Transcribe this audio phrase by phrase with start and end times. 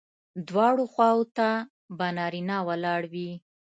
[0.47, 1.49] دواړو خواوو ته
[1.97, 3.31] به نارینه ولاړ وي.